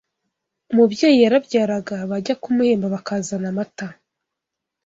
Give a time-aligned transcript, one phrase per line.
[0.71, 3.87] Umubyeyi yarabyaraga bajya kumuhemba bakazana amata